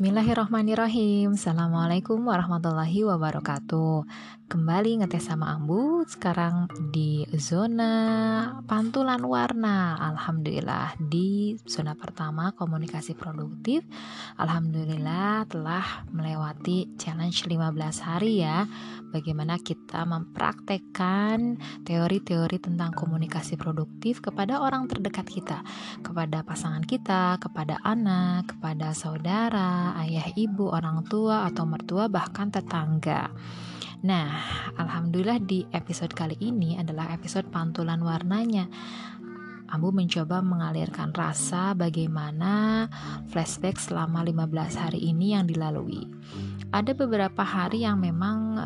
[0.00, 1.36] Bismillahirrahmanirrahim.
[1.36, 4.08] Assalamualaikum warahmatullahi wabarakatuh.
[4.48, 7.92] Kembali ngetes sama Ambu Sekarang di zona
[8.64, 10.00] pantulan warna.
[10.00, 13.84] Alhamdulillah Di zona pertama komunikasi produktif.
[14.40, 18.64] Alhamdulillah telah melewati challenge 15 hari ya.
[19.12, 25.60] Bagaimana kita mempraktekkan teori-teori tentang komunikasi produktif Kepada orang terdekat kita.
[26.00, 33.30] Kepada pasangan kita, kepada anak, kepada saudara, ayah ibu, orang tua atau mertua bahkan tetangga
[34.00, 34.32] Nah,
[34.80, 38.64] alhamdulillah di episode kali ini adalah episode pantulan warnanya.
[39.70, 42.88] Ambu mencoba mengalirkan rasa bagaimana
[43.28, 46.08] flashback selama 15 hari ini yang dilalui.
[46.72, 48.56] Ada beberapa hari yang memang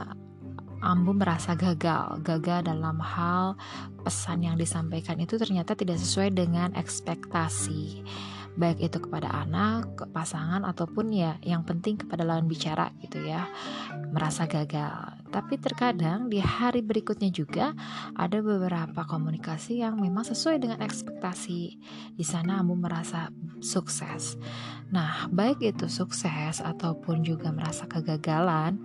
[0.85, 3.57] Ambu merasa gagal, gagal dalam hal
[4.05, 8.05] pesan yang disampaikan itu ternyata tidak sesuai dengan ekspektasi
[8.55, 13.51] baik itu kepada anak, pasangan ataupun ya yang penting kepada lawan bicara gitu ya.
[14.15, 15.19] Merasa gagal.
[15.35, 17.75] Tapi terkadang di hari berikutnya juga
[18.15, 21.63] ada beberapa komunikasi yang memang sesuai dengan ekspektasi.
[22.15, 24.39] Di sana kamu merasa sukses.
[24.95, 28.79] Nah, baik itu sukses ataupun juga merasa kegagalan,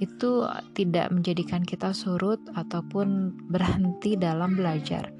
[0.00, 5.12] itu tidak menjadikan kita surut ataupun berhenti dalam belajar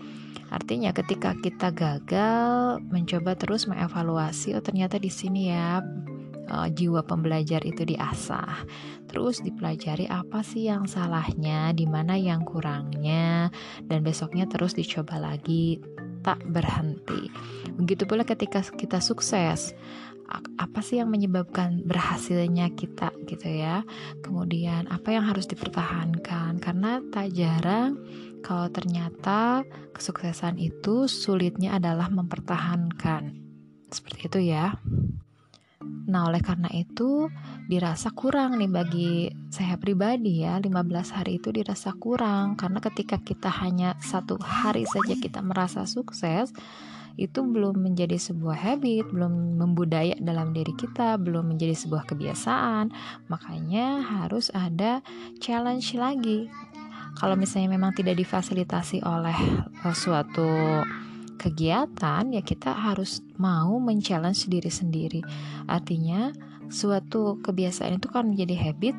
[0.50, 5.78] Artinya ketika kita gagal mencoba terus mengevaluasi oh ternyata di sini ya
[6.50, 8.66] uh, jiwa pembelajar itu diasah.
[9.06, 13.50] Terus dipelajari apa sih yang salahnya, di mana yang kurangnya
[13.86, 15.78] dan besoknya terus dicoba lagi
[16.20, 17.30] tak berhenti.
[17.78, 19.72] Begitu pula ketika kita sukses,
[20.60, 23.82] apa sih yang menyebabkan berhasilnya kita gitu ya.
[24.22, 27.98] Kemudian apa yang harus dipertahankan karena tak jarang
[28.40, 33.36] kalau ternyata kesuksesan itu sulitnya adalah mempertahankan.
[33.92, 34.76] Seperti itu ya.
[36.10, 37.30] Nah, oleh karena itu
[37.70, 39.12] dirasa kurang nih bagi
[39.48, 45.14] saya pribadi ya, 15 hari itu dirasa kurang karena ketika kita hanya satu hari saja
[45.14, 46.50] kita merasa sukses,
[47.20, 52.90] itu belum menjadi sebuah habit, belum membudaya dalam diri kita, belum menjadi sebuah kebiasaan.
[53.28, 55.04] Makanya harus ada
[55.42, 56.48] challenge lagi.
[57.18, 59.36] Kalau misalnya memang tidak difasilitasi oleh
[59.82, 60.48] uh, suatu
[61.40, 65.20] kegiatan ya kita harus mau men-challenge diri sendiri.
[65.64, 66.30] Artinya
[66.68, 68.94] suatu kebiasaan itu kan menjadi habit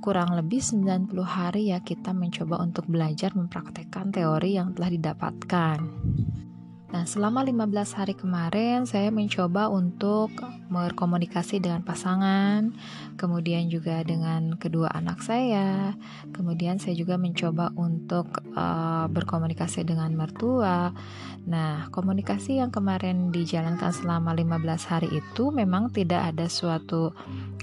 [0.00, 5.78] kurang lebih 90 hari ya kita mencoba untuk belajar mempraktekkan teori yang telah didapatkan.
[6.86, 10.30] Nah, selama 15 hari kemarin saya mencoba untuk
[10.70, 12.70] berkomunikasi dengan pasangan,
[13.18, 15.98] kemudian juga dengan kedua anak saya.
[16.30, 20.94] Kemudian saya juga mencoba untuk uh, berkomunikasi dengan mertua.
[21.46, 27.10] Nah, komunikasi yang kemarin dijalankan selama 15 hari itu memang tidak ada suatu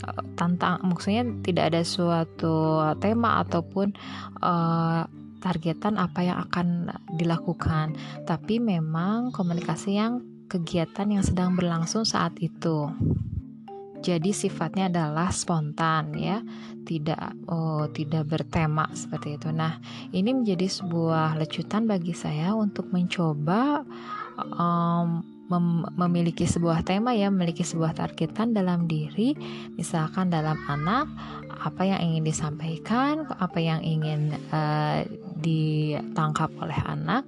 [0.03, 3.95] uh, tantang maksudnya tidak ada suatu tema ataupun
[4.43, 5.07] uh,
[5.43, 6.87] targetan apa yang akan
[7.19, 12.87] dilakukan, tapi memang komunikasi yang kegiatan yang sedang berlangsung saat itu.
[14.03, 16.43] Jadi sifatnya adalah spontan ya,
[16.83, 19.47] tidak oh tidak bertema seperti itu.
[19.55, 19.79] Nah,
[20.11, 23.87] ini menjadi sebuah lecutan bagi saya untuk mencoba
[24.59, 29.39] um, mem memiliki sebuah tema ya, memiliki sebuah targetan dalam diri,
[29.79, 31.07] misalkan dalam anak,
[31.63, 35.07] apa yang ingin disampaikan, apa yang ingin uh,
[35.43, 37.27] ditangkap oleh anak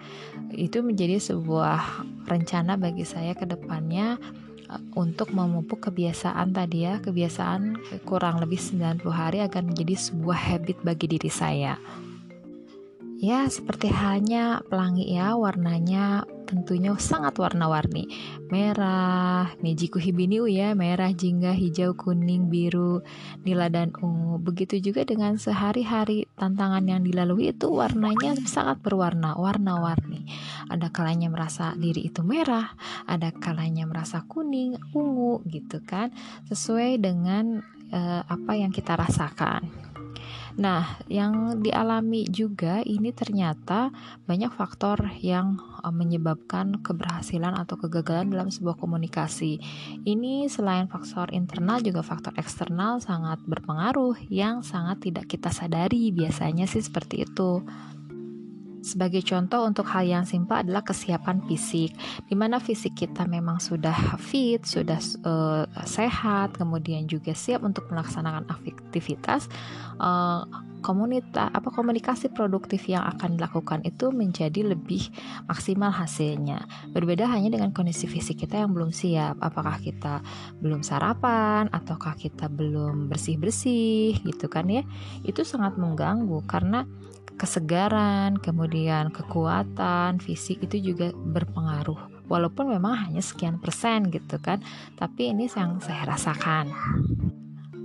[0.56, 4.16] itu menjadi sebuah rencana bagi saya ke depannya
[4.72, 7.76] eh, untuk memupuk kebiasaan tadi ya kebiasaan
[8.08, 11.76] kurang lebih 90 hari agar menjadi sebuah habit bagi diri saya.
[13.20, 18.08] Ya seperti halnya pelangi ya warnanya tentunya sangat warna-warni.
[18.54, 20.78] Merah mejiku hibiniu ya.
[20.78, 23.02] Merah jingga hijau kuning biru
[23.42, 24.38] nila dan ungu.
[24.40, 30.30] Begitu juga dengan sehari-hari tantangan yang dilalui itu warnanya sangat berwarna warna-warni.
[30.70, 32.72] Ada kalanya merasa diri itu merah
[33.10, 36.14] ada kalanya merasa kuning ungu gitu kan.
[36.48, 37.60] Sesuai dengan
[37.92, 39.85] uh, apa yang kita rasakan
[40.56, 43.92] Nah, yang dialami juga ini ternyata
[44.24, 49.60] banyak faktor yang uh, menyebabkan keberhasilan atau kegagalan dalam sebuah komunikasi.
[50.08, 56.16] Ini selain faktor internal juga faktor eksternal sangat berpengaruh yang sangat tidak kita sadari.
[56.16, 57.60] Biasanya sih seperti itu.
[58.86, 61.98] Sebagai contoh untuk hal yang simpel adalah kesiapan fisik,
[62.30, 68.46] di mana fisik kita memang sudah fit, sudah uh, sehat, kemudian juga siap untuk melaksanakan
[68.46, 69.50] aktivitas.
[69.98, 70.46] Uh,
[70.86, 75.10] komunitas apa komunikasi produktif yang akan dilakukan itu menjadi lebih
[75.50, 76.62] maksimal hasilnya.
[76.94, 79.42] Berbeda hanya dengan kondisi fisik kita yang belum siap.
[79.42, 80.22] Apakah kita
[80.62, 84.86] belum sarapan ataukah kita belum bersih-bersih gitu kan ya.
[85.26, 86.86] Itu sangat mengganggu karena
[87.36, 92.26] kesegaran, kemudian kekuatan fisik itu juga berpengaruh.
[92.26, 94.64] Walaupun memang hanya sekian persen gitu kan,
[94.98, 96.74] tapi ini yang saya rasakan.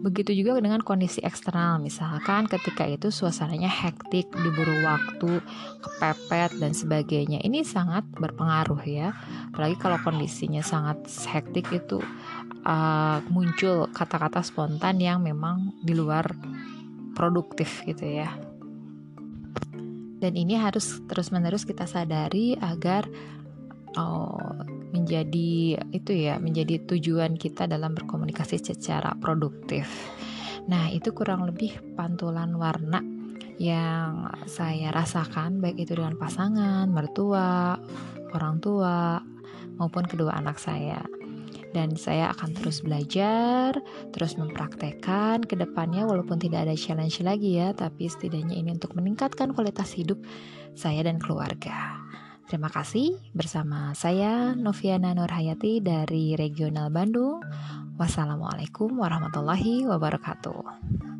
[0.00, 5.44] Begitu juga dengan kondisi eksternal, misalkan ketika itu suasananya hektik, diburu waktu,
[5.84, 7.44] kepepet dan sebagainya.
[7.44, 9.12] Ini sangat berpengaruh ya.
[9.52, 12.00] Apalagi kalau kondisinya sangat hektik itu
[12.64, 16.32] uh, muncul kata-kata spontan yang memang di luar
[17.12, 18.49] produktif gitu ya.
[20.20, 23.08] Dan ini harus terus-menerus kita sadari agar
[23.96, 24.36] oh,
[24.92, 29.88] menjadi itu ya menjadi tujuan kita dalam berkomunikasi secara produktif.
[30.68, 33.00] Nah, itu kurang lebih pantulan warna
[33.60, 37.76] yang saya rasakan baik itu dengan pasangan, mertua,
[38.32, 39.20] orang tua
[39.76, 41.00] maupun kedua anak saya.
[41.70, 43.78] Dan saya akan terus belajar,
[44.10, 49.54] terus mempraktekkan ke depannya walaupun tidak ada challenge lagi ya, tapi setidaknya ini untuk meningkatkan
[49.54, 50.18] kualitas hidup
[50.74, 52.00] saya dan keluarga.
[52.50, 57.38] Terima kasih bersama saya Noviana Nurhayati dari Regional Bandung.
[57.94, 61.19] Wassalamualaikum warahmatullahi wabarakatuh.